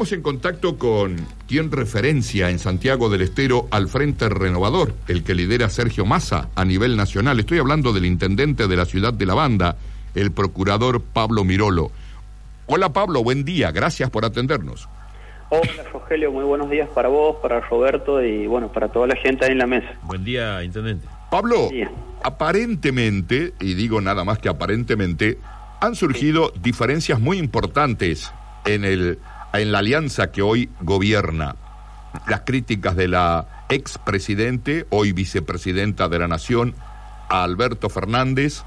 Estamos 0.00 0.16
en 0.16 0.22
contacto 0.22 0.78
con 0.78 1.16
quien 1.46 1.70
referencia 1.70 2.48
en 2.48 2.58
Santiago 2.58 3.10
del 3.10 3.20
Estero 3.20 3.68
al 3.70 3.86
Frente 3.86 4.30
Renovador, 4.30 4.94
el 5.08 5.22
que 5.22 5.34
lidera 5.34 5.68
Sergio 5.68 6.06
Massa 6.06 6.48
a 6.54 6.64
nivel 6.64 6.96
nacional. 6.96 7.38
Estoy 7.38 7.58
hablando 7.58 7.92
del 7.92 8.06
intendente 8.06 8.66
de 8.66 8.76
la 8.78 8.86
ciudad 8.86 9.12
de 9.12 9.26
La 9.26 9.34
Banda, 9.34 9.76
el 10.14 10.32
procurador 10.32 11.02
Pablo 11.02 11.44
Mirolo. 11.44 11.90
Hola 12.64 12.94
Pablo, 12.94 13.22
buen 13.22 13.44
día, 13.44 13.72
gracias 13.72 14.08
por 14.08 14.24
atendernos. 14.24 14.88
Hola 15.50 15.82
Rogelio, 15.92 16.32
muy 16.32 16.44
buenos 16.44 16.70
días 16.70 16.88
para 16.94 17.10
vos, 17.10 17.36
para 17.42 17.60
Roberto 17.60 18.24
y 18.24 18.46
bueno, 18.46 18.72
para 18.72 18.88
toda 18.88 19.06
la 19.06 19.16
gente 19.16 19.44
ahí 19.44 19.52
en 19.52 19.58
la 19.58 19.66
mesa. 19.66 19.98
Buen 20.04 20.24
día, 20.24 20.64
intendente. 20.64 21.06
Pablo, 21.30 21.68
aparentemente, 22.22 23.52
y 23.60 23.74
digo 23.74 24.00
nada 24.00 24.24
más 24.24 24.38
que 24.38 24.48
aparentemente, 24.48 25.36
han 25.82 25.94
surgido 25.94 26.54
diferencias 26.58 27.20
muy 27.20 27.36
importantes 27.36 28.32
en 28.64 28.86
el 28.86 29.18
en 29.52 29.72
la 29.72 29.78
alianza 29.78 30.30
que 30.30 30.42
hoy 30.42 30.70
gobierna. 30.80 31.56
Las 32.28 32.40
críticas 32.40 32.96
de 32.96 33.08
la 33.08 33.64
expresidente, 33.68 34.86
hoy 34.90 35.12
vicepresidenta 35.12 36.08
de 36.08 36.18
la 36.18 36.28
Nación, 36.28 36.74
a 37.28 37.44
Alberto 37.44 37.88
Fernández, 37.88 38.62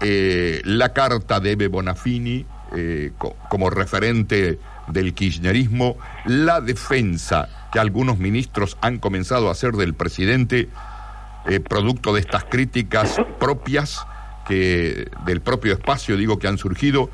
eh, 0.00 0.60
la 0.64 0.92
carta 0.92 1.40
de 1.40 1.52
Ebe 1.52 1.68
Bonafini 1.68 2.44
eh, 2.76 3.12
como 3.48 3.70
referente 3.70 4.58
del 4.88 5.14
kirchnerismo, 5.14 5.96
la 6.26 6.60
defensa 6.60 7.48
que 7.72 7.78
algunos 7.78 8.18
ministros 8.18 8.76
han 8.80 8.98
comenzado 8.98 9.48
a 9.48 9.52
hacer 9.52 9.72
del 9.72 9.94
presidente, 9.94 10.68
eh, 11.46 11.60
producto 11.60 12.12
de 12.12 12.20
estas 12.20 12.44
críticas 12.44 13.16
propias 13.40 14.06
que 14.46 15.08
del 15.24 15.40
propio 15.40 15.72
espacio, 15.72 16.16
digo, 16.16 16.38
que 16.38 16.48
han 16.48 16.58
surgido. 16.58 17.10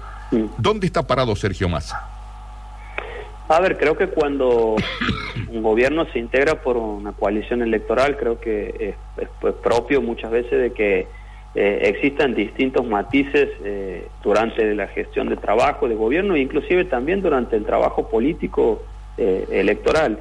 ¿Dónde 0.58 0.86
está 0.86 1.06
parado 1.06 1.36
Sergio 1.36 1.68
Massa? 1.68 2.11
A 3.48 3.60
ver, 3.60 3.76
creo 3.76 3.96
que 3.96 4.08
cuando 4.08 4.76
un 5.50 5.62
gobierno 5.62 6.06
se 6.12 6.18
integra 6.18 6.62
por 6.62 6.76
una 6.76 7.12
coalición 7.12 7.62
electoral, 7.62 8.16
creo 8.16 8.40
que 8.40 8.94
es, 9.18 9.28
pues, 9.40 9.54
propio 9.54 10.00
muchas 10.00 10.30
veces 10.30 10.60
de 10.60 10.72
que 10.72 11.06
eh, 11.54 11.80
existan 11.82 12.34
distintos 12.34 12.86
matices 12.86 13.50
eh, 13.62 14.06
durante 14.22 14.74
la 14.74 14.86
gestión 14.88 15.28
de 15.28 15.36
trabajo 15.36 15.86
de 15.86 15.94
gobierno 15.94 16.34
inclusive 16.34 16.86
también 16.86 17.20
durante 17.20 17.56
el 17.56 17.66
trabajo 17.66 18.08
político 18.08 18.82
eh, 19.18 19.46
electoral. 19.50 20.18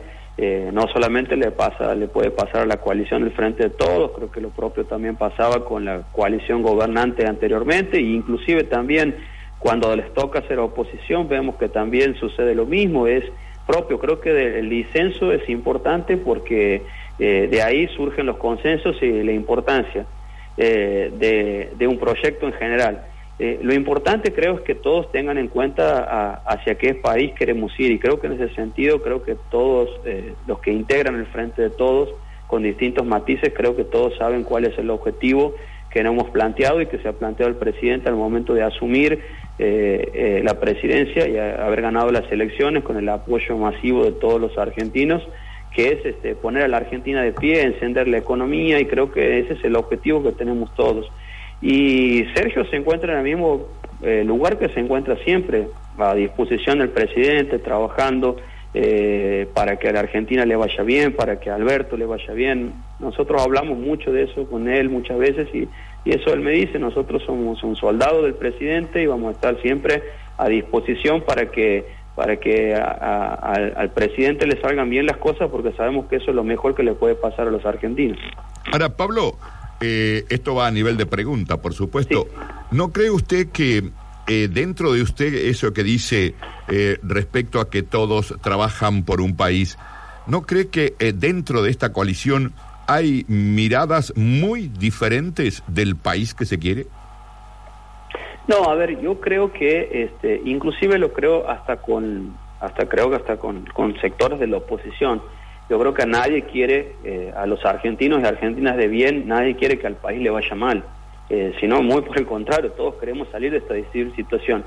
no 0.74 0.88
solamente 0.88 1.38
le 1.38 1.52
pasa, 1.52 1.94
le 1.94 2.08
puede 2.08 2.32
pasar 2.32 2.64
a 2.64 2.66
la 2.66 2.78
coalición 2.78 3.24
del 3.24 3.32
Frente 3.32 3.64
de 3.64 3.70
Todos, 3.70 4.12
creo 4.12 4.32
que 4.32 4.42
lo 4.42 4.50
propio 4.50 4.86
también 4.86 5.16
pasaba 5.16 5.64
con 5.64 5.86
la 5.86 6.02
coalición 6.12 6.64
gobernante 6.64 7.28
anteriormente 7.28 7.98
e 7.98 8.02
inclusive 8.02 8.64
también 8.64 9.16
cuando 9.62 9.96
les 9.96 10.12
toca 10.16 10.40
hacer 10.40 10.58
oposición 10.58 11.30
vemos 11.30 11.56
que 11.56 11.70
también 11.70 12.16
sucede 12.16 12.56
lo 12.56 12.66
mismo, 12.66 13.06
es 13.06 13.24
propio. 13.68 14.00
Creo 14.00 14.20
que 14.20 14.60
el 14.60 14.70
disenso 14.70 15.32
es 15.32 15.48
importante 15.50 16.18
porque 16.18 16.82
eh, 17.20 17.48
de 17.50 17.62
ahí 17.62 17.88
surgen 17.96 18.26
los 18.26 18.38
consensos 18.38 18.98
y 19.04 19.24
la 19.24 19.32
importancia 19.32 20.08
eh, 20.58 21.70
de, 21.78 21.88
un 21.88 22.00
proyecto 22.00 22.48
en 22.48 22.54
general. 22.54 23.06
Eh, 23.38 23.60
lo 23.62 23.76
importante 23.76 24.34
creo 24.34 24.56
es 24.56 24.62
que 24.62 24.74
todos 24.74 25.12
tengan 25.12 25.38
en 25.38 25.48
cuenta 25.48 26.42
hacia 26.44 26.76
qué 26.76 26.96
país 26.96 27.34
queremos 27.38 27.72
ir 27.80 27.92
y 27.92 28.00
creo 28.00 28.20
que 28.20 28.28
en 28.28 28.42
ese 28.42 28.54
sentido 28.56 29.04
creo 29.04 29.22
que 29.22 29.36
todos 29.52 29.90
los 30.48 30.60
que 30.60 30.72
integran 30.72 31.16
el 31.16 31.28
frente 31.28 31.62
de 31.62 31.70
todos 31.70 32.10
con 32.48 32.64
distintos 32.64 33.06
matices 33.06 33.54
creo 33.56 33.76
que 33.76 33.84
todos 33.84 34.18
saben 34.18 34.44
cuál 34.44 34.66
es 34.66 34.78
el 34.80 34.90
objetivo 34.90 35.54
que 35.92 36.04
no 36.04 36.12
hemos 36.12 36.30
planteado 36.30 36.82
y 36.82 36.88
que 36.88 36.98
se 37.00 37.08
ha 37.08 37.14
planteado 37.14 37.52
el 37.52 37.58
presidente 37.58 38.10
al 38.10 38.16
momento 38.16 38.54
de 38.54 38.64
asumir 38.64 39.22
eh, 39.64 40.10
eh, 40.16 40.42
la 40.44 40.60
presidencia 40.60 41.28
y 41.28 41.38
haber 41.38 41.84
ganado 41.84 42.12
las 42.12 42.32
elecciones 42.32 42.84
con 42.84 42.98
el 42.98 43.08
apoyo 43.08 43.56
masivo 43.58 44.04
de 44.04 44.14
todos 44.14 44.42
los 44.42 44.58
argentinos, 44.58 45.22
que 45.76 45.90
es 45.90 46.04
este, 46.04 46.34
poner 46.34 46.64
a 46.64 46.68
la 46.68 46.78
Argentina 46.78 47.22
de 47.22 47.32
pie, 47.32 47.62
encender 47.62 48.08
la 48.08 48.18
economía 48.18 48.80
y 48.80 48.86
creo 48.86 49.12
que 49.12 49.38
ese 49.38 49.54
es 49.54 49.64
el 49.64 49.76
objetivo 49.76 50.24
que 50.24 50.32
tenemos 50.32 50.74
todos. 50.74 51.12
Y 51.62 52.26
Sergio 52.34 52.66
se 52.72 52.78
encuentra 52.78 53.14
en 53.14 53.20
el 53.20 53.24
mismo 53.24 53.68
eh, 54.02 54.24
lugar 54.24 54.58
que 54.58 54.70
se 54.70 54.80
encuentra 54.80 55.16
siempre, 55.18 55.68
a 56.00 56.16
disposición 56.16 56.80
del 56.80 56.90
presidente, 56.90 57.60
trabajando 57.60 58.38
para 59.54 59.76
que 59.76 59.90
a 59.90 59.92
la 59.92 60.00
Argentina 60.00 60.46
le 60.46 60.56
vaya 60.56 60.82
bien, 60.82 61.14
para 61.14 61.42
que 61.42 61.50
a 61.50 61.56
Alberto 61.56 61.98
le 61.98 62.06
vaya 62.06 62.34
bien. 62.34 62.74
Nosotros 63.00 63.44
hablamos 63.44 63.78
mucho 63.78 64.14
de 64.14 64.24
eso 64.24 64.50
con 64.50 64.70
él 64.70 64.90
muchas 64.90 65.20
veces 65.20 65.54
y 65.54 65.68
y 66.04 66.12
eso 66.16 66.34
él 66.34 66.42
me 66.42 66.52
dice, 66.52 66.80
nosotros 66.80 67.22
somos 67.26 67.64
un 67.64 67.76
soldado 67.76 68.24
del 68.24 68.34
presidente 68.34 69.04
y 69.04 69.06
vamos 69.06 69.30
a 69.30 69.32
estar 69.36 69.62
siempre 69.62 70.02
a 70.38 70.48
disposición 70.48 71.22
para 71.22 71.52
que 71.52 71.86
para 72.16 72.38
que 72.38 72.76
al 72.76 73.92
presidente 73.94 74.46
le 74.46 74.60
salgan 74.62 74.90
bien 74.90 75.06
las 75.06 75.18
cosas 75.18 75.50
porque 75.50 75.72
sabemos 75.74 76.08
que 76.08 76.18
eso 76.18 76.32
es 76.32 76.36
lo 76.36 76.44
mejor 76.44 76.76
que 76.76 76.84
le 76.84 76.94
puede 76.94 77.16
pasar 77.16 77.48
a 77.48 77.52
los 77.52 77.66
argentinos. 77.66 78.18
Ahora, 78.72 78.90
Pablo, 78.90 79.38
eh, 79.80 80.26
esto 80.30 80.54
va 80.54 80.68
a 80.68 80.72
nivel 80.72 80.98
de 80.98 81.06
pregunta, 81.06 81.62
por 81.62 81.74
supuesto. 81.74 82.28
¿No 82.70 82.92
cree 82.92 83.10
usted 83.10 83.48
que 83.50 83.92
eh, 84.28 84.50
dentro 84.52 84.92
de 84.94 85.02
usted 85.02 85.34
eso 85.34 85.74
que 85.74 85.84
dice 85.84 86.36
eh, 86.68 87.00
respecto 87.02 87.60
a 87.60 87.70
que 87.70 87.82
todos 87.82 88.36
trabajan 88.42 89.04
por 89.04 89.22
un 89.22 89.36
país, 89.36 89.78
¿no 90.28 90.42
cree 90.44 90.68
que 90.68 90.94
dentro 91.16 91.64
de 91.64 91.72
esta 91.72 91.94
coalición 91.94 92.54
hay 92.88 93.26
miradas 93.28 94.14
muy 94.16 94.68
diferentes 94.68 95.64
del 95.68 95.96
país 95.96 96.34
que 96.34 96.46
se 96.46 96.60
quiere? 96.60 96.88
No, 98.48 98.70
a 98.70 98.76
ver, 98.76 99.00
yo 99.00 99.20
creo 99.20 99.54
que, 99.54 100.04
este, 100.04 100.42
inclusive 100.46 100.98
lo 100.98 101.14
creo 101.14 101.48
hasta 101.50 101.78
con, 101.78 102.36
hasta 102.60 102.88
creo 102.90 103.10
que 103.10 103.16
hasta 103.18 103.38
con, 103.38 103.66
con 103.68 104.00
sectores 104.02 104.40
de 104.40 104.48
la 104.48 104.58
oposición. 104.58 105.22
Yo 105.70 105.80
creo 105.80 105.94
que 105.94 106.04
a 106.04 106.08
nadie 106.08 106.44
quiere, 106.44 106.96
eh, 107.04 107.32
a 107.36 107.46
los 107.46 107.64
argentinos 107.66 108.22
y 108.22 108.26
argentinas 108.26 108.76
de 108.76 108.88
bien, 108.88 109.28
nadie 109.28 109.56
quiere 109.56 109.80
que 109.80 109.88
al 109.88 109.96
país 109.96 110.22
le 110.22 110.30
vaya 110.30 110.54
mal, 110.56 110.84
eh, 111.30 111.54
sino 111.62 111.82
muy 111.82 112.02
por 112.02 112.18
el 112.18 112.26
contrario, 112.26 112.72
todos 112.72 112.96
queremos 112.96 113.30
salir 113.32 113.52
de 113.52 113.60
esta 113.60 113.76
situación. 114.16 114.66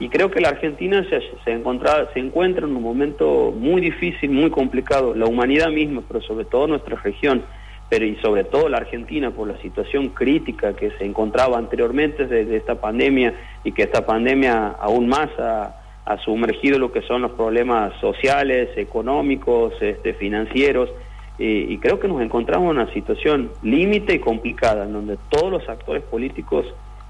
Y 0.00 0.08
creo 0.08 0.30
que 0.30 0.40
la 0.40 0.48
Argentina 0.48 1.04
se, 1.08 1.20
se, 1.44 1.52
encontra, 1.52 2.12
se 2.12 2.20
encuentra 2.20 2.66
en 2.66 2.76
un 2.76 2.82
momento 2.82 3.54
muy 3.56 3.80
difícil, 3.80 4.30
muy 4.30 4.50
complicado, 4.50 5.14
la 5.14 5.26
humanidad 5.26 5.68
misma, 5.68 6.02
pero 6.06 6.20
sobre 6.20 6.44
todo 6.44 6.66
nuestra 6.66 6.96
región 6.96 7.42
pero 7.88 8.06
y 8.06 8.16
sobre 8.16 8.44
todo 8.44 8.68
la 8.68 8.78
Argentina 8.78 9.30
por 9.30 9.48
la 9.48 9.56
situación 9.60 10.08
crítica 10.08 10.74
que 10.74 10.90
se 10.92 11.04
encontraba 11.04 11.58
anteriormente 11.58 12.26
desde 12.26 12.56
esta 12.56 12.80
pandemia 12.80 13.34
y 13.62 13.72
que 13.72 13.82
esta 13.82 14.06
pandemia 14.06 14.68
aún 14.80 15.08
más 15.08 15.28
ha, 15.38 15.80
sumergido 16.24 16.78
lo 16.78 16.92
que 16.92 17.00
son 17.02 17.22
los 17.22 17.32
problemas 17.32 17.92
sociales, 18.00 18.68
económicos, 18.76 19.72
este, 19.80 20.12
financieros, 20.14 20.90
y, 21.38 21.78
creo 21.78 21.98
que 21.98 22.06
nos 22.06 22.20
encontramos 22.20 22.70
en 22.70 22.82
una 22.82 22.92
situación 22.92 23.50
límite 23.62 24.14
y 24.14 24.18
complicada, 24.18 24.84
en 24.84 24.92
donde 24.92 25.16
todos 25.30 25.50
los 25.50 25.68
actores 25.68 26.02
políticos 26.04 26.66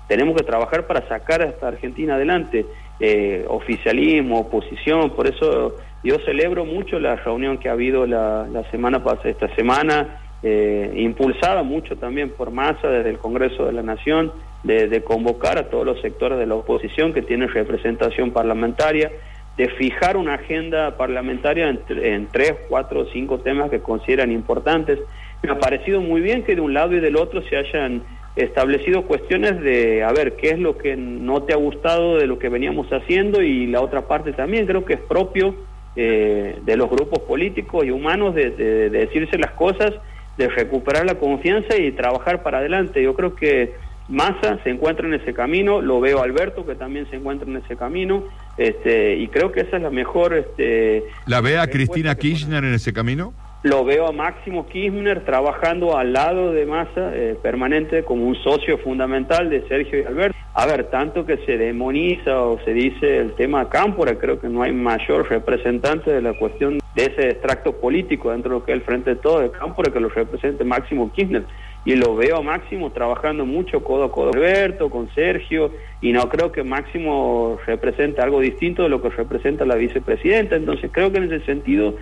tenemos 0.08 0.36
que 0.36 0.44
trabajar 0.44 0.86
para 0.86 1.06
sacar 1.08 1.42
a 1.42 1.46
esta 1.46 1.68
Argentina 1.68 2.14
adelante, 2.14 2.66
eh, 3.00 3.44
oficialismo, 3.48 4.40
oposición, 4.40 5.10
por 5.10 5.26
eso 5.26 5.76
yo 6.02 6.18
celebro 6.20 6.64
mucho 6.64 6.98
la 6.98 7.16
reunión 7.16 7.58
que 7.58 7.68
ha 7.68 7.72
habido 7.72 8.06
la, 8.06 8.46
la 8.52 8.68
semana 8.70 9.02
pasada, 9.02 9.30
esta 9.30 9.54
semana, 9.54 10.20
eh, 10.42 10.92
impulsada 10.96 11.62
mucho 11.62 11.96
también 11.96 12.28
por 12.28 12.50
masa 12.50 12.88
desde 12.88 13.08
el 13.08 13.18
Congreso 13.18 13.64
de 13.64 13.72
la 13.72 13.82
Nación, 13.82 14.30
de, 14.62 15.02
convocar 15.02 15.58
a 15.58 15.70
todos 15.70 15.86
los 15.86 16.00
sectores 16.02 16.38
de 16.38 16.46
la 16.46 16.54
oposición 16.54 17.14
que 17.14 17.22
tienen 17.22 17.48
representación 17.48 18.30
parlamentaria, 18.30 19.10
de 19.56 19.68
fijar 19.70 20.16
una 20.16 20.34
agenda 20.34 20.96
parlamentaria 20.96 21.68
en, 21.68 21.80
en 21.88 22.28
tres, 22.28 22.54
cuatro 22.68 23.00
o 23.00 23.06
cinco 23.06 23.38
temas 23.38 23.70
que 23.70 23.80
consideran 23.80 24.30
importantes. 24.32 24.98
Me 25.42 25.50
ha 25.50 25.58
parecido 25.58 26.00
muy 26.00 26.20
bien 26.20 26.42
que 26.44 26.54
de 26.54 26.60
un 26.60 26.74
lado 26.74 26.94
y 26.94 27.00
del 27.00 27.16
otro 27.16 27.42
se 27.42 27.56
hayan 27.56 28.02
establecido 28.36 29.02
cuestiones 29.02 29.60
de, 29.60 30.02
a 30.02 30.12
ver, 30.12 30.36
qué 30.36 30.50
es 30.50 30.58
lo 30.58 30.76
que 30.76 30.96
no 30.96 31.42
te 31.44 31.52
ha 31.52 31.56
gustado 31.56 32.16
de 32.16 32.26
lo 32.26 32.38
que 32.38 32.48
veníamos 32.48 32.88
haciendo 32.88 33.42
y 33.42 33.66
la 33.66 33.80
otra 33.80 34.08
parte 34.08 34.32
también 34.32 34.66
creo 34.66 34.84
que 34.84 34.94
es 34.94 35.00
propio 35.00 35.54
eh, 35.96 36.58
de 36.64 36.76
los 36.76 36.90
grupos 36.90 37.20
políticos 37.20 37.84
y 37.84 37.90
humanos 37.90 38.34
de 38.34 38.50
decirse 38.90 39.38
las 39.38 39.52
cosas 39.52 39.92
de 40.36 40.48
recuperar 40.48 41.06
la 41.06 41.14
confianza 41.16 41.76
y 41.76 41.92
trabajar 41.92 42.42
para 42.42 42.58
adelante. 42.58 43.02
Yo 43.02 43.14
creo 43.14 43.34
que 43.34 43.74
Massa 44.08 44.58
se 44.62 44.70
encuentra 44.70 45.06
en 45.06 45.14
ese 45.14 45.32
camino, 45.32 45.80
lo 45.80 46.00
veo 46.00 46.22
Alberto 46.22 46.66
que 46.66 46.74
también 46.74 47.08
se 47.08 47.16
encuentra 47.16 47.48
en 47.48 47.56
ese 47.56 47.76
camino, 47.76 48.24
este, 48.56 49.16
y 49.16 49.28
creo 49.28 49.52
que 49.52 49.60
esa 49.60 49.76
es 49.76 49.82
la 49.82 49.90
mejor... 49.90 50.34
Este, 50.34 51.04
¿La 51.26 51.40
ve 51.40 51.58
a 51.58 51.66
Cristina 51.68 52.14
Kirchner 52.14 52.64
en 52.64 52.74
ese 52.74 52.92
camino? 52.92 53.32
Lo 53.64 53.82
veo 53.82 54.06
a 54.06 54.12
Máximo 54.12 54.66
Kirchner 54.66 55.24
trabajando 55.24 55.96
al 55.96 56.12
lado 56.12 56.52
de 56.52 56.66
Massa 56.66 57.16
eh, 57.16 57.34
permanente 57.42 58.04
como 58.04 58.26
un 58.26 58.34
socio 58.34 58.76
fundamental 58.76 59.48
de 59.48 59.66
Sergio 59.68 60.00
y 60.00 60.04
Alberto. 60.04 60.36
A 60.52 60.66
ver, 60.66 60.90
tanto 60.90 61.24
que 61.24 61.38
se 61.46 61.56
demoniza 61.56 62.42
o 62.42 62.58
se 62.62 62.74
dice 62.74 63.16
el 63.16 63.32
tema 63.36 63.70
Cámpora, 63.70 64.18
creo 64.18 64.38
que 64.38 64.50
no 64.50 64.62
hay 64.62 64.72
mayor 64.72 65.30
representante 65.30 66.12
de 66.12 66.20
la 66.20 66.34
cuestión 66.34 66.78
de 66.94 67.04
ese 67.06 67.30
extracto 67.30 67.80
político 67.80 68.32
dentro 68.32 68.50
de 68.50 68.58
lo 68.58 68.64
que 68.66 68.72
es 68.72 68.76
el 68.76 68.84
Frente 68.84 69.14
de 69.14 69.16
Todo 69.16 69.40
de 69.40 69.50
Cámpora 69.50 69.90
que 69.90 69.98
lo 69.98 70.10
represente 70.10 70.62
Máximo 70.62 71.10
Kirchner 71.10 71.44
y 71.84 71.96
lo 71.96 72.14
veo 72.14 72.38
a 72.38 72.42
Máximo 72.42 72.90
trabajando 72.92 73.44
mucho 73.44 73.84
codo 73.84 74.04
a 74.04 74.12
codo 74.12 74.30
con 74.30 74.38
Alberto, 74.38 74.88
con 74.88 75.12
Sergio, 75.14 75.70
y 76.00 76.12
no 76.12 76.28
creo 76.28 76.50
que 76.50 76.62
Máximo 76.62 77.58
represente 77.66 78.22
algo 78.22 78.40
distinto 78.40 78.84
de 78.84 78.88
lo 78.88 79.02
que 79.02 79.10
representa 79.10 79.66
la 79.66 79.74
vicepresidenta. 79.74 80.56
Entonces 80.56 80.90
creo 80.92 81.12
que 81.12 81.18
en 81.18 81.32
ese 81.32 81.44
sentido, 81.44 81.96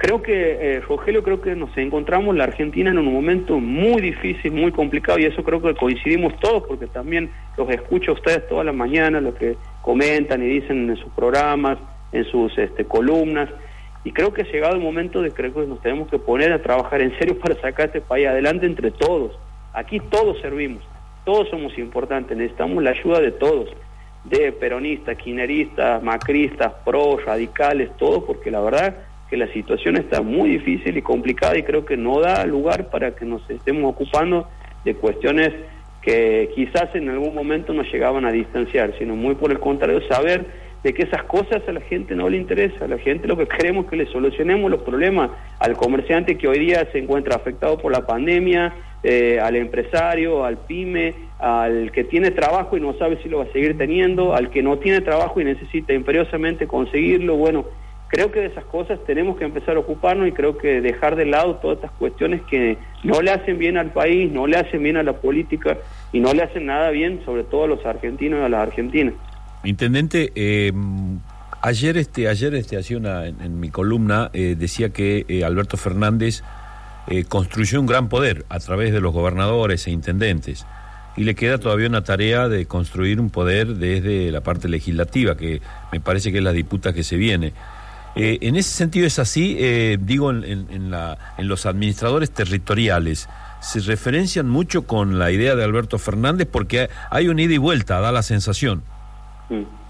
creo 0.00 0.22
que, 0.22 0.76
eh, 0.76 0.80
Rogelio, 0.80 1.22
creo 1.22 1.42
que 1.42 1.54
nos 1.54 1.76
encontramos 1.76 2.34
la 2.34 2.44
Argentina 2.44 2.90
en 2.90 2.96
un 2.96 3.12
momento 3.12 3.60
muy 3.60 4.00
difícil, 4.00 4.50
muy 4.50 4.72
complicado, 4.72 5.18
y 5.18 5.26
eso 5.26 5.44
creo 5.44 5.60
que 5.60 5.74
coincidimos 5.74 6.40
todos, 6.40 6.62
porque 6.66 6.86
también 6.86 7.30
los 7.58 7.68
escucho 7.68 8.12
a 8.12 8.14
ustedes 8.14 8.48
todas 8.48 8.64
las 8.64 8.74
mañanas, 8.74 9.22
lo 9.22 9.34
que 9.34 9.56
comentan 9.82 10.42
y 10.42 10.46
dicen 10.46 10.88
en 10.88 10.96
sus 10.96 11.12
programas, 11.12 11.76
en 12.12 12.24
sus 12.24 12.56
este, 12.56 12.86
columnas. 12.86 13.50
Y 14.02 14.12
creo 14.12 14.32
que 14.32 14.40
ha 14.40 14.44
llegado 14.46 14.74
el 14.74 14.80
momento 14.80 15.20
de 15.20 15.32
creo 15.32 15.52
que 15.52 15.66
nos 15.66 15.82
tenemos 15.82 16.08
que 16.08 16.18
poner 16.18 16.50
a 16.54 16.62
trabajar 16.62 17.02
en 17.02 17.16
serio 17.18 17.38
para 17.42 17.60
sacar 17.60 17.88
este 17.88 18.00
país 18.00 18.26
adelante 18.26 18.64
entre 18.64 18.90
todos. 18.92 19.38
Aquí 19.74 20.00
todos 20.00 20.40
servimos, 20.40 20.82
todos 21.26 21.50
somos 21.50 21.76
importantes, 21.76 22.34
necesitamos 22.34 22.82
la 22.82 22.90
ayuda 22.90 23.20
de 23.20 23.32
todos, 23.32 23.68
de 24.24 24.50
peronistas, 24.52 25.18
quineristas, 25.18 26.02
macristas, 26.02 26.72
pro, 26.86 27.18
radicales, 27.18 27.94
todos, 27.98 28.24
porque 28.24 28.50
la 28.50 28.62
verdad 28.62 29.09
que 29.30 29.36
la 29.36 29.46
situación 29.52 29.96
está 29.96 30.20
muy 30.20 30.50
difícil 30.50 30.96
y 30.96 31.02
complicada 31.02 31.56
y 31.56 31.62
creo 31.62 31.84
que 31.86 31.96
no 31.96 32.20
da 32.20 32.44
lugar 32.44 32.90
para 32.90 33.14
que 33.14 33.24
nos 33.24 33.48
estemos 33.48 33.88
ocupando 33.88 34.48
de 34.84 34.96
cuestiones 34.96 35.52
que 36.02 36.50
quizás 36.54 36.94
en 36.94 37.08
algún 37.08 37.34
momento 37.34 37.72
nos 37.72 37.90
llegaban 37.92 38.24
a 38.24 38.32
distanciar, 38.32 38.92
sino 38.98 39.14
muy 39.14 39.36
por 39.36 39.52
el 39.52 39.60
contrario, 39.60 40.00
saber 40.08 40.46
de 40.82 40.94
que 40.94 41.02
esas 41.02 41.24
cosas 41.24 41.62
a 41.68 41.72
la 41.72 41.80
gente 41.82 42.14
no 42.14 42.28
le 42.28 42.38
interesa. 42.38 42.86
A 42.86 42.88
la 42.88 42.98
gente 42.98 43.28
lo 43.28 43.36
que 43.36 43.46
queremos 43.46 43.84
es 43.84 43.90
que 43.90 43.96
le 43.96 44.06
solucionemos 44.06 44.70
los 44.70 44.82
problemas 44.82 45.30
al 45.58 45.76
comerciante 45.76 46.38
que 46.38 46.48
hoy 46.48 46.58
día 46.58 46.88
se 46.90 46.98
encuentra 46.98 47.36
afectado 47.36 47.78
por 47.78 47.92
la 47.92 48.06
pandemia, 48.06 48.72
eh, 49.02 49.38
al 49.40 49.56
empresario, 49.56 50.44
al 50.44 50.58
pyme, 50.58 51.14
al 51.38 51.92
que 51.92 52.04
tiene 52.04 52.30
trabajo 52.30 52.76
y 52.76 52.80
no 52.80 52.94
sabe 52.94 53.18
si 53.22 53.28
lo 53.28 53.38
va 53.38 53.44
a 53.44 53.52
seguir 53.52 53.76
teniendo, 53.76 54.34
al 54.34 54.50
que 54.50 54.62
no 54.62 54.78
tiene 54.78 55.02
trabajo 55.02 55.40
y 55.40 55.44
necesita 55.44 55.92
imperiosamente 55.92 56.66
conseguirlo. 56.66 57.36
Bueno, 57.36 57.66
creo 58.10 58.32
que 58.32 58.40
de 58.40 58.46
esas 58.46 58.64
cosas 58.64 58.98
tenemos 59.06 59.38
que 59.38 59.44
empezar 59.44 59.76
a 59.76 59.80
ocuparnos 59.80 60.26
y 60.28 60.32
creo 60.32 60.58
que 60.58 60.80
dejar 60.80 61.14
de 61.14 61.26
lado 61.26 61.56
todas 61.56 61.76
estas 61.76 61.92
cuestiones 61.92 62.42
que 62.50 62.76
no 63.04 63.22
le 63.22 63.30
hacen 63.30 63.56
bien 63.56 63.76
al 63.76 63.92
país, 63.92 64.30
no 64.30 64.46
le 64.46 64.56
hacen 64.56 64.82
bien 64.82 64.96
a 64.96 65.02
la 65.02 65.14
política 65.14 65.78
y 66.12 66.18
no 66.18 66.34
le 66.34 66.42
hacen 66.42 66.66
nada 66.66 66.90
bien, 66.90 67.22
sobre 67.24 67.44
todo 67.44 67.64
a 67.64 67.68
los 67.68 67.86
argentinos 67.86 68.40
y 68.40 68.44
a 68.44 68.48
las 68.48 68.66
argentinas. 68.66 69.14
Intendente, 69.62 70.32
eh, 70.34 70.72
ayer 71.62 71.96
este 71.98 72.26
ayer 72.26 72.54
este 72.54 72.76
hacía 72.76 72.96
una 72.96 73.26
en, 73.26 73.60
mi 73.60 73.70
columna 73.70 74.30
eh, 74.32 74.56
decía 74.58 74.90
que 74.90 75.24
eh, 75.28 75.44
Alberto 75.44 75.76
Fernández 75.76 76.42
construyó 77.28 77.80
un 77.80 77.86
gran 77.86 78.08
poder 78.08 78.44
a 78.50 78.60
través 78.60 78.92
de 78.92 79.00
los 79.00 79.12
gobernadores 79.12 79.84
e 79.88 79.90
intendentes 79.90 80.64
y 81.16 81.24
le 81.24 81.34
queda 81.34 81.58
todavía 81.58 81.88
una 81.88 82.04
tarea 82.04 82.48
de 82.48 82.66
construir 82.66 83.20
un 83.20 83.30
poder 83.30 83.74
desde 83.74 84.30
la 84.30 84.42
parte 84.42 84.68
legislativa 84.68 85.36
que 85.36 85.60
me 85.90 85.98
parece 85.98 86.30
que 86.30 86.38
es 86.38 86.44
la 86.44 86.52
disputa 86.52 86.92
que 86.92 87.02
se 87.02 87.16
viene. 87.16 87.52
En 88.14 88.56
ese 88.56 88.70
sentido 88.70 89.06
es 89.06 89.18
así, 89.18 89.56
digo 90.00 90.30
en, 90.30 90.90
la, 90.90 91.34
en 91.38 91.48
los 91.48 91.66
administradores 91.66 92.30
territoriales 92.30 93.28
se 93.60 93.80
referencian 93.80 94.48
mucho 94.48 94.86
con 94.86 95.18
la 95.18 95.30
idea 95.30 95.54
de 95.54 95.64
Alberto 95.64 95.98
Fernández 95.98 96.48
porque 96.50 96.88
hay 97.10 97.28
un 97.28 97.38
ida 97.38 97.54
y 97.54 97.58
vuelta, 97.58 98.00
da 98.00 98.10
la 98.10 98.22
sensación. 98.22 98.82
Mm. 99.48 99.80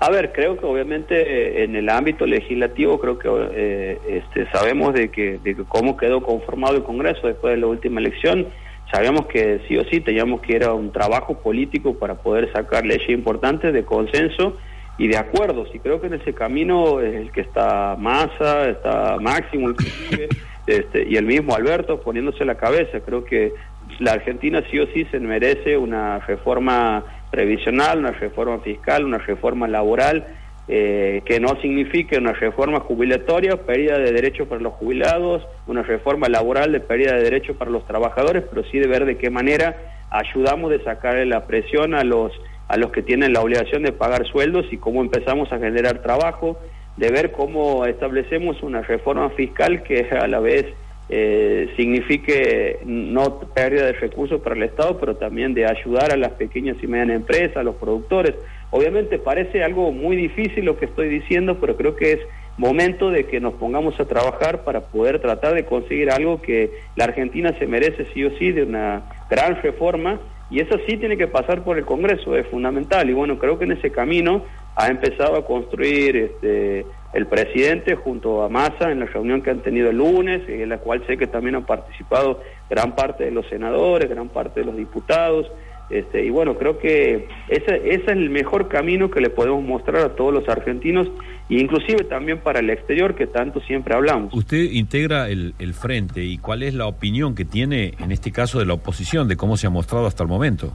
A 0.00 0.10
ver, 0.10 0.32
creo 0.32 0.58
que 0.58 0.66
obviamente 0.66 1.14
eh, 1.14 1.64
en 1.64 1.76
el 1.76 1.88
ámbito 1.88 2.26
legislativo 2.26 3.00
creo 3.00 3.18
que 3.18 3.28
eh, 3.54 3.98
este, 4.08 4.50
sabemos 4.50 4.92
de 4.92 5.10
que, 5.10 5.38
de 5.42 5.54
cómo 5.68 5.96
quedó 5.96 6.20
conformado 6.20 6.76
el 6.76 6.82
Congreso 6.82 7.26
después 7.26 7.54
de 7.54 7.60
la 7.60 7.68
última 7.68 8.00
elección. 8.00 8.48
Sabíamos 8.92 9.26
que 9.26 9.60
sí 9.66 9.76
o 9.78 9.84
sí 9.84 10.00
teníamos 10.00 10.40
que 10.42 10.56
ir 10.56 10.64
a 10.64 10.74
un 10.74 10.92
trabajo 10.92 11.38
político 11.40 11.94
para 11.94 12.16
poder 12.16 12.52
sacar 12.52 12.84
leyes 12.84 13.08
importantes 13.08 13.72
de 13.72 13.84
consenso 13.84 14.58
y 14.98 15.08
de 15.08 15.16
acuerdos. 15.16 15.68
Y 15.74 15.78
creo 15.78 16.00
que 16.00 16.06
en 16.06 16.14
ese 16.14 16.34
camino 16.34 17.00
es 17.00 17.14
el 17.14 17.32
que 17.32 17.40
está 17.40 17.96
Massa, 17.98 18.68
está 18.68 19.16
Máximo 19.20 19.74
este, 20.66 21.06
y 21.08 21.16
el 21.16 21.26
mismo 21.26 21.54
Alberto 21.54 22.00
poniéndose 22.00 22.44
la 22.44 22.56
cabeza. 22.56 23.00
Creo 23.00 23.24
que 23.24 23.52
la 23.98 24.12
Argentina 24.12 24.62
sí 24.70 24.78
o 24.78 24.86
sí 24.88 25.04
se 25.10 25.20
merece 25.20 25.76
una 25.76 26.18
reforma 26.20 27.04
previsional, 27.30 27.98
una 27.98 28.12
reforma 28.12 28.58
fiscal, 28.60 29.04
una 29.04 29.18
reforma 29.18 29.66
laboral, 29.66 30.26
eh, 30.66 31.22
que 31.26 31.40
no 31.40 31.60
signifique 31.60 32.16
una 32.16 32.32
reforma 32.32 32.80
jubilatoria, 32.80 33.56
pérdida 33.66 33.98
de 33.98 34.12
derechos 34.12 34.48
para 34.48 34.60
los 34.60 34.72
jubilados, 34.74 35.46
una 35.66 35.82
reforma 35.82 36.28
laboral 36.28 36.72
de 36.72 36.80
pérdida 36.80 37.14
de 37.14 37.22
derechos 37.22 37.56
para 37.56 37.70
los 37.70 37.86
trabajadores, 37.86 38.44
pero 38.48 38.64
sí 38.70 38.78
de 38.78 38.86
ver 38.86 39.04
de 39.04 39.18
qué 39.18 39.28
manera 39.28 39.76
ayudamos 40.10 40.70
de 40.70 40.82
sacarle 40.82 41.26
la 41.26 41.46
presión 41.46 41.94
a 41.94 42.04
los 42.04 42.32
a 42.68 42.76
los 42.76 42.90
que 42.90 43.02
tienen 43.02 43.32
la 43.32 43.40
obligación 43.40 43.82
de 43.82 43.92
pagar 43.92 44.26
sueldos 44.26 44.66
y 44.70 44.78
cómo 44.78 45.02
empezamos 45.02 45.52
a 45.52 45.58
generar 45.58 46.02
trabajo, 46.02 46.58
de 46.96 47.10
ver 47.10 47.32
cómo 47.32 47.84
establecemos 47.86 48.62
una 48.62 48.82
reforma 48.82 49.30
fiscal 49.30 49.82
que 49.82 50.08
a 50.20 50.26
la 50.26 50.40
vez 50.40 50.66
eh, 51.10 51.70
signifique 51.76 52.78
no 52.86 53.40
pérdida 53.40 53.86
de 53.86 53.92
recursos 53.92 54.40
para 54.40 54.56
el 54.56 54.62
Estado, 54.62 54.98
pero 54.98 55.16
también 55.16 55.52
de 55.52 55.66
ayudar 55.66 56.12
a 56.12 56.16
las 56.16 56.32
pequeñas 56.32 56.76
y 56.82 56.86
medianas 56.86 57.16
empresas, 57.16 57.58
a 57.58 57.62
los 57.62 57.76
productores. 57.76 58.34
Obviamente 58.70 59.18
parece 59.18 59.62
algo 59.62 59.92
muy 59.92 60.16
difícil 60.16 60.64
lo 60.64 60.78
que 60.78 60.86
estoy 60.86 61.08
diciendo, 61.08 61.58
pero 61.60 61.76
creo 61.76 61.94
que 61.94 62.12
es 62.12 62.20
momento 62.56 63.10
de 63.10 63.26
que 63.26 63.40
nos 63.40 63.54
pongamos 63.54 63.98
a 64.00 64.06
trabajar 64.06 64.64
para 64.64 64.80
poder 64.80 65.20
tratar 65.20 65.54
de 65.54 65.64
conseguir 65.64 66.10
algo 66.10 66.40
que 66.40 66.70
la 66.96 67.04
Argentina 67.04 67.54
se 67.58 67.66
merece 67.66 68.06
sí 68.14 68.24
o 68.24 68.30
sí 68.38 68.52
de 68.52 68.62
una 68.62 69.02
gran 69.28 69.60
reforma 69.60 70.20
y 70.50 70.60
eso 70.60 70.76
sí 70.86 70.96
tiene 70.96 71.16
que 71.16 71.26
pasar 71.26 71.64
por 71.64 71.78
el 71.78 71.84
Congreso, 71.84 72.36
es 72.36 72.46
fundamental 72.48 73.08
y 73.08 73.12
bueno, 73.12 73.38
creo 73.38 73.58
que 73.58 73.64
en 73.64 73.72
ese 73.72 73.90
camino 73.90 74.44
ha 74.76 74.88
empezado 74.88 75.36
a 75.36 75.46
construir 75.46 76.16
este 76.16 76.84
el 77.14 77.26
presidente 77.26 77.94
junto 77.94 78.42
a 78.42 78.48
Massa 78.48 78.90
en 78.90 78.98
la 78.98 79.06
reunión 79.06 79.40
que 79.40 79.50
han 79.50 79.60
tenido 79.60 79.90
el 79.90 79.98
lunes, 79.98 80.42
en 80.48 80.68
la 80.68 80.78
cual 80.78 81.06
sé 81.06 81.16
que 81.16 81.28
también 81.28 81.54
han 81.54 81.64
participado 81.64 82.40
gran 82.68 82.96
parte 82.96 83.24
de 83.24 83.30
los 83.30 83.46
senadores, 83.46 84.10
gran 84.10 84.28
parte 84.28 84.60
de 84.60 84.66
los 84.66 84.76
diputados. 84.76 85.50
Este, 85.90 86.24
y 86.24 86.30
bueno, 86.30 86.56
creo 86.56 86.78
que 86.78 87.28
ese, 87.48 87.76
ese 87.84 87.94
es 87.94 88.08
el 88.08 88.30
mejor 88.30 88.68
camino 88.68 89.12
que 89.12 89.20
le 89.20 89.30
podemos 89.30 89.62
mostrar 89.62 90.02
a 90.02 90.16
todos 90.16 90.34
los 90.34 90.48
argentinos 90.48 91.08
e 91.50 91.54
inclusive 91.54 92.04
también 92.04 92.38
para 92.38 92.60
el 92.60 92.70
exterior 92.70 93.14
que 93.14 93.26
tanto 93.26 93.60
siempre 93.60 93.94
hablamos. 93.94 94.32
Usted 94.34 94.70
integra 94.72 95.28
el, 95.28 95.54
el 95.58 95.74
frente 95.74 96.22
y 96.24 96.38
cuál 96.38 96.62
es 96.62 96.74
la 96.74 96.86
opinión 96.86 97.34
que 97.34 97.44
tiene 97.44 97.94
en 97.98 98.12
este 98.12 98.32
caso 98.32 98.58
de 98.58 98.66
la 98.66 98.74
oposición, 98.74 99.28
de 99.28 99.36
cómo 99.36 99.56
se 99.56 99.66
ha 99.66 99.70
mostrado 99.70 100.06
hasta 100.06 100.22
el 100.22 100.28
momento. 100.28 100.72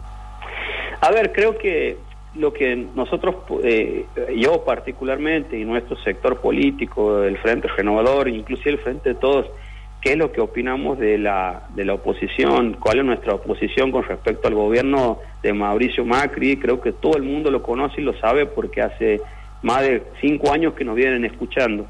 A 1.01 1.11
ver, 1.11 1.31
creo 1.31 1.57
que 1.57 1.97
lo 2.35 2.53
que 2.53 2.75
nosotros, 2.75 3.35
eh, 3.63 4.05
yo 4.37 4.63
particularmente 4.63 5.57
y 5.57 5.65
nuestro 5.65 5.97
sector 6.03 6.39
político, 6.39 7.23
el 7.23 7.37
Frente 7.37 7.67
Renovador, 7.67 8.27
inclusive 8.27 8.71
el 8.71 8.79
Frente 8.79 9.09
de 9.09 9.15
Todos, 9.15 9.47
qué 10.01 10.11
es 10.11 10.17
lo 10.17 10.31
que 10.31 10.39
opinamos 10.39 10.99
de 10.99 11.17
la, 11.17 11.67
de 11.75 11.85
la 11.85 11.93
oposición, 11.95 12.77
cuál 12.79 12.99
es 12.99 13.05
nuestra 13.05 13.33
oposición 13.33 13.91
con 13.91 14.03
respecto 14.03 14.47
al 14.47 14.53
gobierno 14.53 15.19
de 15.41 15.53
Mauricio 15.53 16.05
Macri, 16.05 16.57
creo 16.57 16.79
que 16.79 16.93
todo 16.93 17.17
el 17.17 17.23
mundo 17.23 17.51
lo 17.51 17.61
conoce 17.63 18.01
y 18.01 18.03
lo 18.03 18.17
sabe 18.19 18.45
porque 18.45 18.81
hace 18.81 19.21
más 19.61 19.81
de 19.81 20.03
cinco 20.21 20.51
años 20.51 20.73
que 20.73 20.85
nos 20.85 20.95
vienen 20.95 21.25
escuchando. 21.25 21.85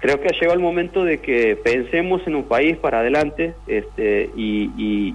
Creo 0.00 0.20
que 0.20 0.28
ha 0.28 0.32
llegado 0.32 0.54
el 0.54 0.60
momento 0.60 1.02
de 1.02 1.18
que 1.18 1.56
pensemos 1.56 2.24
en 2.26 2.36
un 2.36 2.44
país 2.44 2.76
para 2.76 3.00
adelante 3.00 3.54
este, 3.66 4.30
y, 4.36 4.70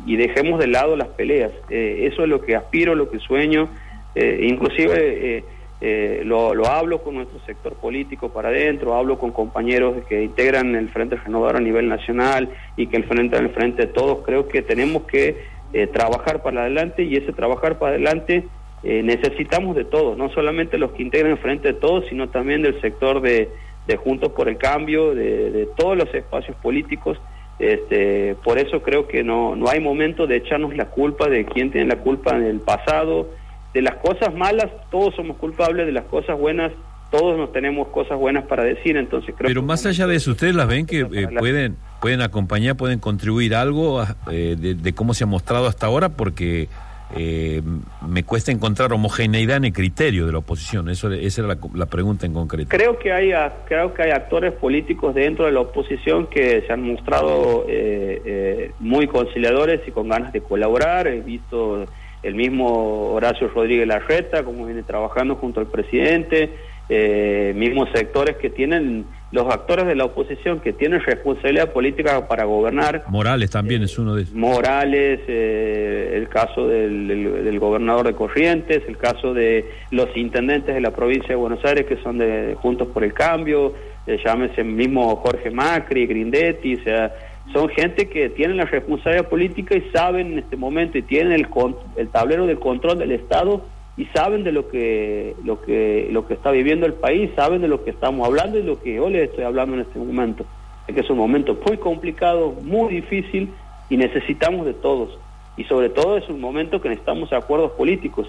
y, 0.05 0.15
dejemos 0.17 0.59
de 0.59 0.67
lado 0.67 0.97
las 0.97 1.07
peleas. 1.09 1.51
Eh, 1.69 2.09
eso 2.11 2.23
es 2.23 2.29
lo 2.29 2.41
que 2.41 2.55
aspiro, 2.57 2.93
lo 2.93 3.09
que 3.09 3.19
sueño 3.19 3.69
eh, 4.15 4.45
inclusive 4.47 5.37
eh, 5.37 5.43
eh, 5.81 6.21
lo, 6.23 6.53
lo, 6.53 6.67
hablo 6.67 7.01
con 7.01 7.15
nuestro 7.15 7.39
sector 7.45 7.73
político 7.73 8.29
para 8.29 8.49
adentro, 8.49 8.93
hablo 8.93 9.17
con 9.17 9.31
compañeros 9.31 10.05
que 10.07 10.23
integran 10.23 10.75
el 10.75 10.89
Frente 10.89 11.15
Renovador 11.15 11.57
a 11.57 11.59
nivel 11.59 11.89
nacional 11.89 12.49
y 12.77 12.87
que 12.87 12.97
el 12.97 13.05
Frente 13.05 13.37
el 13.37 13.49
Frente 13.49 13.87
de 13.87 13.91
Todos, 13.91 14.19
creo 14.23 14.47
que 14.47 14.61
tenemos 14.61 15.03
que 15.03 15.51
trabajar 15.91 16.43
para 16.43 16.61
adelante 16.61 17.01
y 17.01 17.15
ese 17.15 17.33
trabajar 17.33 17.79
para 17.79 17.93
adelante 17.93 18.43
necesitamos 18.83 19.75
de 19.75 19.85
todos, 19.85 20.17
no 20.17 20.29
solamente 20.29 20.77
los 20.77 20.91
que 20.91 21.03
integran 21.03 21.31
el 21.31 21.37
Frente 21.37 21.69
de 21.69 21.73
Todos, 21.73 22.05
sino 22.09 22.29
también 22.29 22.61
del 22.61 22.79
sector 22.81 23.21
de, 23.21 23.49
de 23.87 23.95
Juntos 23.95 24.31
por 24.33 24.49
el 24.49 24.57
Cambio, 24.57 25.15
de, 25.15 25.51
de 25.51 25.65
todos 25.77 25.97
los 25.97 26.13
espacios 26.13 26.55
políticos 26.57 27.17
Este, 27.59 28.35
por 28.43 28.57
eso 28.57 28.81
creo 28.81 29.07
que 29.07 29.23
no, 29.23 29.55
no 29.55 29.69
hay 29.69 29.79
momento 29.79 30.27
de 30.27 30.37
echarnos 30.37 30.75
la 30.75 30.85
culpa 30.85 31.29
de 31.29 31.45
quién 31.45 31.71
tiene 31.71 31.87
la 31.87 32.01
culpa 32.01 32.35
en 32.35 32.43
el 32.43 32.59
pasado. 32.59 33.29
De 33.73 33.81
las 33.81 33.95
cosas 33.95 34.33
malas, 34.35 34.69
todos 34.91 35.15
somos 35.15 35.37
culpables, 35.37 35.85
de 35.85 35.91
las 35.91 36.05
cosas 36.05 36.37
buenas, 36.37 36.71
todos 37.09 37.37
nos 37.37 37.51
tenemos 37.51 37.87
cosas 37.89 38.17
buenas 38.17 38.45
para 38.45 38.63
decir, 38.63 38.97
entonces 38.97 39.33
creo 39.37 39.47
Pero 39.47 39.61
más 39.61 39.85
allá 39.85 40.07
de 40.07 40.15
eso, 40.15 40.31
¿ustedes 40.31 40.55
las 40.55 40.67
ven 40.67 40.85
que 40.85 41.01
eh, 41.01 41.27
pueden, 41.37 41.77
pueden 42.01 42.21
acompañar, 42.21 42.75
pueden 42.75 42.99
contribuir 42.99 43.55
algo 43.55 44.03
eh, 44.31 44.55
de, 44.59 44.75
de, 44.75 44.93
cómo 44.93 45.13
se 45.13 45.23
ha 45.23 45.27
mostrado 45.27 45.67
hasta 45.67 45.85
ahora? 45.85 46.09
Porque 46.09 46.69
eh, 47.15 47.61
me 48.07 48.23
cuesta 48.23 48.51
encontrar 48.51 48.91
homogeneidad 48.91 49.57
en 49.57 49.65
el 49.65 49.73
criterio 49.73 50.25
de 50.25 50.31
la 50.31 50.39
oposición. 50.39 50.89
Eso, 50.89 51.11
esa 51.11 51.41
era 51.41 51.57
la, 51.73 51.85
pregunta 51.85 52.25
en 52.25 52.33
concreto. 52.33 52.69
Creo 52.69 52.97
que 52.97 53.11
hay 53.11 53.31
creo 53.65 53.93
que 53.93 54.03
hay 54.03 54.11
actores 54.11 54.53
políticos 54.53 55.13
dentro 55.13 55.45
de 55.45 55.51
la 55.51 55.61
oposición 55.61 56.27
que 56.27 56.63
se 56.65 56.73
han 56.73 56.81
mostrado 56.81 57.65
eh, 57.67 58.21
eh, 58.25 58.71
muy 58.79 59.07
conciliadores 59.07 59.81
y 59.87 59.91
con 59.91 60.09
ganas 60.09 60.33
de 60.33 60.41
colaborar. 60.41 61.07
He 61.07 61.21
visto 61.21 61.85
el 62.23 62.35
mismo 62.35 63.11
Horacio 63.13 63.47
Rodríguez 63.49 63.87
Larreta, 63.87 64.43
como 64.43 64.65
viene 64.65 64.83
trabajando 64.83 65.35
junto 65.35 65.59
al 65.59 65.67
presidente, 65.67 66.49
mismos 66.89 67.89
sectores 67.93 68.37
que 68.37 68.49
tienen 68.49 69.05
los 69.33 69.51
actores 69.51 69.87
de 69.87 69.95
la 69.95 70.05
oposición 70.05 70.59
que 70.59 70.73
tienen 70.73 71.01
responsabilidad 71.01 71.73
política 71.73 72.27
para 72.27 72.43
gobernar. 72.43 73.03
Morales 73.09 73.49
también 73.49 73.81
es 73.81 73.97
uno 73.97 74.13
de 74.13 74.21
ellos. 74.21 74.33
Morales, 74.35 75.21
eh, 75.27 76.13
el 76.15 76.29
caso 76.29 76.67
del, 76.67 77.57
gobernador 77.59 78.05
de 78.05 78.13
Corrientes, 78.13 78.83
el 78.87 78.97
caso 78.97 79.33
de 79.33 79.65
los 79.89 80.15
intendentes 80.15 80.75
de 80.75 80.81
la 80.81 80.91
provincia 80.91 81.29
de 81.29 81.35
Buenos 81.35 81.65
Aires 81.65 81.87
que 81.87 81.97
son 82.03 82.19
de 82.19 82.55
Juntos 82.61 82.89
por 82.89 83.03
el 83.03 83.13
Cambio, 83.13 83.73
eh, 84.05 84.19
llámese 84.23 84.63
mismo 84.63 85.15
Jorge 85.15 85.49
Macri, 85.49 86.05
Grindetti, 86.05 86.75
o 86.75 86.83
sea, 86.83 87.11
son 87.51 87.69
gente 87.69 88.09
que 88.09 88.29
tienen 88.29 88.57
la 88.57 88.65
responsabilidad 88.65 89.29
política 89.29 89.75
y 89.75 89.89
saben 89.91 90.33
en 90.33 90.39
este 90.39 90.57
momento 90.57 90.99
y 90.99 91.01
tienen 91.01 91.33
el, 91.33 91.47
el 91.95 92.07
tablero 92.09 92.45
del 92.45 92.59
control 92.59 92.99
del 92.99 93.11
Estado 93.13 93.65
y 93.95 94.05
saben 94.05 94.43
de 94.43 94.51
lo 94.51 94.69
que 94.69 95.35
lo 95.43 95.61
que 95.61 96.07
lo 96.11 96.25
que 96.27 96.33
está 96.33 96.51
viviendo 96.51 96.85
el 96.85 96.93
país, 96.93 97.29
saben 97.35 97.61
de 97.61 97.67
lo 97.67 97.83
que 97.83 97.91
estamos 97.91 98.25
hablando 98.27 98.57
y 98.57 98.63
lo 98.63 98.81
que 98.81 98.95
yo 98.95 99.09
les 99.09 99.29
estoy 99.29 99.43
hablando 99.43 99.75
en 99.75 99.81
este 99.81 99.99
momento. 99.99 100.45
Es 100.87 100.95
que 100.95 101.01
es 101.01 101.09
un 101.09 101.17
momento 101.17 101.57
muy 101.65 101.77
complicado, 101.77 102.53
muy 102.61 102.93
difícil 102.93 103.49
y 103.89 103.97
necesitamos 103.97 104.65
de 104.65 104.73
todos. 104.73 105.17
Y 105.55 105.63
sobre 105.65 105.89
todo 105.89 106.17
es 106.17 106.27
un 106.29 106.41
momento 106.41 106.81
que 106.81 106.89
necesitamos 106.89 107.31
acuerdos 107.31 107.71
políticos. 107.73 108.27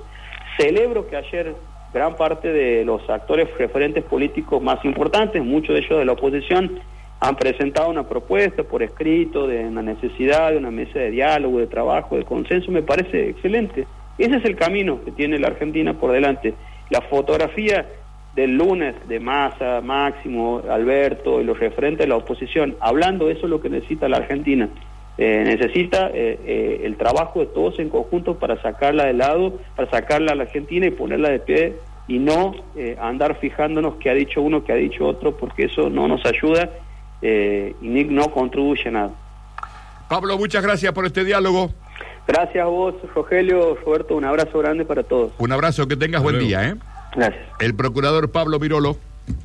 Celebro 0.59 1.06
que 1.09 1.16
ayer 1.16 1.54
gran 1.92 2.16
parte 2.16 2.52
de 2.52 2.85
los 2.85 3.09
actores 3.09 3.49
referentes 3.56 4.04
políticos 4.04 4.62
más 4.62 4.85
importantes, 4.85 5.42
muchos 5.42 5.75
de 5.75 5.80
ellos 5.80 5.99
de 5.99 6.04
la 6.04 6.12
oposición, 6.12 6.78
han 7.21 7.37
presentado 7.37 7.88
una 7.88 8.06
propuesta 8.06 8.64
por 8.64 8.83
escrito 8.83 9.47
de 9.47 9.64
una 9.64 9.80
necesidad 9.80 10.50
de 10.50 10.59
una 10.59 10.71
mesa 10.71 10.99
de 10.99 11.11
diálogo, 11.11 11.59
de 11.59 11.66
trabajo, 11.66 12.16
de 12.16 12.25
consenso. 12.25 12.71
Me 12.71 12.83
parece 12.83 13.30
excelente. 13.30 13.87
Ese 14.18 14.37
es 14.37 14.44
el 14.44 14.56
camino 14.56 15.04
que 15.04 15.11
tiene 15.12 15.38
la 15.38 15.49
Argentina 15.49 15.94
por 15.94 16.12
delante. 16.12 16.54
La 16.90 17.00
fotografía 17.02 17.87
del 18.35 18.56
lunes 18.56 18.94
de 19.09 19.21
Massa, 19.21 19.80
Máximo, 19.80 20.62
Alberto 20.68 21.40
y 21.40 21.44
los 21.44 21.59
referentes 21.59 22.00
de 22.00 22.09
la 22.09 22.16
oposición, 22.16 22.76
hablando, 22.80 23.30
eso 23.30 23.44
es 23.44 23.50
lo 23.50 23.61
que 23.61 23.71
necesita 23.71 24.09
la 24.09 24.18
Argentina. 24.18 24.68
Eh, 25.16 25.44
necesita 25.47 26.09
eh, 26.09 26.40
eh, 26.44 26.80
el 26.85 26.97
trabajo 26.97 27.38
de 27.38 27.47
todos 27.47 27.78
en 27.78 27.88
conjunto 27.88 28.37
para 28.37 28.61
sacarla 28.61 29.04
de 29.04 29.12
lado, 29.12 29.61
para 29.76 29.88
sacarla 29.88 30.33
a 30.33 30.35
la 30.35 30.42
Argentina 30.42 30.87
y 30.87 30.90
ponerla 30.90 31.30
de 31.30 31.38
pie 31.38 31.76
y 32.09 32.18
no 32.18 32.54
andar 33.00 33.38
fijándonos 33.38 33.94
qué 33.97 34.11
ha 34.11 34.14
dicho 34.14 34.42
uno, 34.42 34.62
qué 34.62 34.73
ha 34.73 34.76
dicho 34.76 35.06
otro, 35.06 35.37
porque 35.37 35.64
eso 35.64 35.88
no 35.88 36.06
nos 36.06 36.23
ayuda 36.26 36.68
y 37.23 38.04
no 38.11 38.30
contribuye 38.30 38.90
nada. 38.90 39.12
Pablo, 40.06 40.37
muchas 40.37 40.62
gracias 40.62 40.92
por 40.92 41.06
este 41.06 41.25
diálogo. 41.25 41.71
Gracias 42.26 42.62
a 42.62 42.66
vos, 42.66 42.95
Rogelio, 43.14 43.76
Roberto, 43.85 44.16
un 44.16 44.25
abrazo 44.25 44.59
grande 44.59 44.85
para 44.85 45.02
todos. 45.02 45.33
Un 45.38 45.52
abrazo, 45.52 45.87
que 45.87 45.97
tengas 45.97 46.23
buen 46.23 46.38
día, 46.38 46.69
¿eh? 46.71 46.75
Gracias. 47.14 47.45
El 47.61 47.75
procurador 47.75 48.31
Pablo 48.31 48.59
Virolo, 48.59 48.97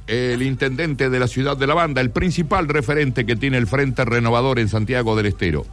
el 0.07 0.41
intendente 0.41 1.09
de 1.09 1.19
la 1.19 1.27
ciudad 1.27 1.57
de 1.57 1.67
La 1.67 1.73
Banda, 1.73 2.01
el 2.01 2.11
principal 2.11 2.67
referente 2.67 3.25
que 3.25 3.35
tiene 3.35 3.57
el 3.57 3.67
Frente 3.67 4.05
Renovador 4.05 4.59
en 4.59 4.69
Santiago 4.69 5.15
del 5.15 5.27
Estero. 5.27 5.65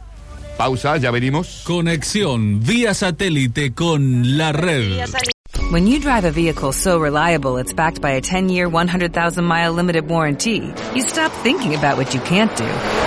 Pausa, 0.57 0.97
ya 0.97 1.11
venimos. 1.11 1.63
Conexión 1.65 2.59
vía 2.61 2.93
satélite 2.93 3.73
con 3.73 4.37
la 4.37 4.51
red. 4.51 5.05
When 5.71 5.85
you 5.85 5.99
drive 5.99 6.25
a 6.25 6.31
vehicle 6.31 6.71
so 6.71 6.99
reliable 6.99 7.57
it's 7.57 7.73
backed 7.73 8.01
by 8.01 8.11
a 8.11 8.21
10-year, 8.21 8.69
100,000-mile 8.69 9.73
limited 9.73 10.09
warranty, 10.09 10.73
you 10.95 11.03
stop 11.03 11.31
thinking 11.43 11.75
about 11.75 11.97
what 11.97 12.13
you 12.13 12.21
can't 12.21 12.55
do 12.57 13.06